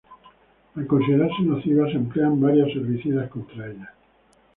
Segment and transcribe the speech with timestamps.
[0.77, 3.93] Al considerarse nociva se emplean varios herbicidas contra ella.